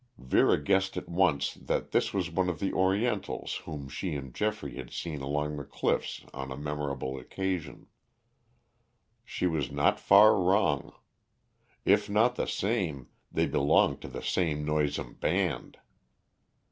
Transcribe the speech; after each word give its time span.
Vera 0.17 0.59
guessed 0.59 0.97
at 0.97 1.07
once 1.07 1.53
that 1.53 1.91
this 1.91 2.11
was 2.11 2.31
one 2.31 2.49
of 2.49 2.57
the 2.57 2.73
Orientals 2.73 3.57
whom 3.65 3.87
she 3.87 4.15
and 4.15 4.33
Geoffrey 4.33 4.75
had 4.77 4.91
seen 4.91 5.21
along 5.21 5.57
the 5.57 5.63
cliffs 5.63 6.25
on 6.33 6.51
a 6.51 6.57
memorable 6.57 7.19
occasion. 7.19 7.85
She 9.23 9.45
was 9.45 9.71
not 9.71 9.99
far 9.99 10.41
wrong. 10.41 10.91
If 11.85 12.09
not 12.09 12.33
the 12.35 12.47
same, 12.47 13.09
they 13.31 13.45
belonged 13.45 14.01
to 14.01 14.07
the 14.07 14.23
same 14.23 14.65
noisome 14.65 15.17
band. 15.19 15.77